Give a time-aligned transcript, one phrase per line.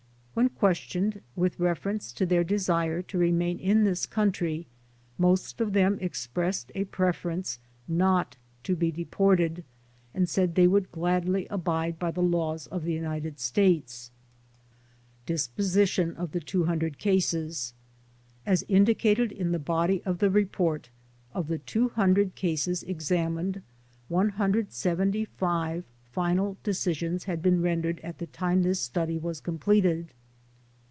[0.33, 4.67] When questioned with reference to their desire to remain SUMMARY 95 in this country
[5.17, 9.65] most of them expressed a preference not to be deported
[10.13, 14.09] and said they would gladly .abide by the laws of the United States.
[15.25, 17.73] Disposition of the 200 Cases
[18.45, 20.87] As indicated in the body of the report,
[21.33, 23.61] of the 200 cases examined
[24.07, 30.13] 175 final decisions had been rendered at the time this study was completed.